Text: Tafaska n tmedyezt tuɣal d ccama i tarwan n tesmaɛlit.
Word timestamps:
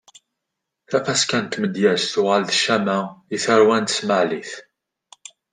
Tafaska 0.89 1.37
n 1.43 1.47
tmedyezt 1.47 2.07
tuɣal 2.13 2.43
d 2.45 2.51
ccama 2.57 2.99
i 3.35 3.37
tarwan 3.43 3.81
n 3.83 3.87
tesmaɛlit. 3.89 4.51